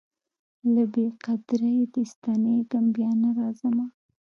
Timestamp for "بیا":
2.95-3.11